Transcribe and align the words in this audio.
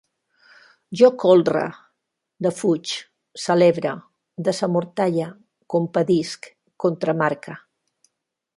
Jo 1.01 1.09
colre, 1.23 1.65
defuig, 2.45 2.93
celebre, 3.43 3.91
desamortalle, 4.49 5.29
compadisc, 5.75 6.51
contramarque 6.87 7.59